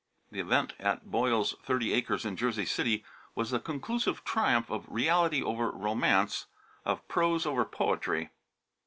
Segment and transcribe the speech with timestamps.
[0.31, 3.05] The event at Boyle's Thirty Acres in Jersey City
[3.35, 6.47] was the conclusive triumph of Reality over Romance,
[6.83, 8.31] of Prose over Poetry.